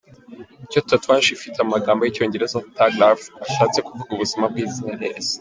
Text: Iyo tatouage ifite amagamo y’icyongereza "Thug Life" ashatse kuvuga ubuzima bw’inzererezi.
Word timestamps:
Iyo 0.71 0.81
tatouage 0.89 1.29
ifite 1.37 1.57
amagamo 1.61 2.01
y’icyongereza 2.03 2.63
"Thug 2.75 2.93
Life" 3.03 3.25
ashatse 3.45 3.77
kuvuga 3.87 4.09
ubuzima 4.13 4.45
bw’inzererezi. 4.51 5.33